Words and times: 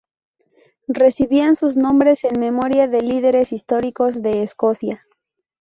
Recibían 0.87 1.55
sus 1.55 1.77
nombres 1.77 2.23
en 2.23 2.39
memoria 2.39 2.87
de 2.87 3.03
líderes 3.03 3.51
históricos 3.53 4.19
de 4.23 4.41
Escocia. 4.41 5.05